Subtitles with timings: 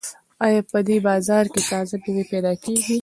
[0.45, 2.97] ایا په دې بازار کې تازه مېوې پیدا کیږي؟